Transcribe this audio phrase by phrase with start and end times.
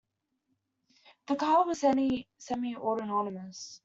[1.27, 3.79] The car was semi-autonomous.